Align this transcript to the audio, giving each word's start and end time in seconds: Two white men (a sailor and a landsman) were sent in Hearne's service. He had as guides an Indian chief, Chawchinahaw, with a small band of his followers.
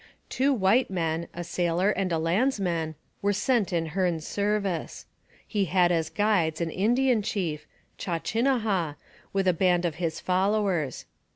Two 0.29 0.51
white 0.51 0.89
men 0.89 1.27
(a 1.31 1.43
sailor 1.43 1.91
and 1.91 2.11
a 2.11 2.17
landsman) 2.17 2.95
were 3.21 3.33
sent 3.33 3.71
in 3.71 3.89
Hearne's 3.89 4.25
service. 4.25 5.05
He 5.47 5.65
had 5.65 5.91
as 5.91 6.09
guides 6.09 6.59
an 6.59 6.71
Indian 6.71 7.21
chief, 7.21 7.67
Chawchinahaw, 7.99 8.95
with 9.31 9.47
a 9.47 9.51
small 9.53 9.59
band 9.59 9.85
of 9.85 9.95
his 10.01 10.19
followers. 10.19 11.05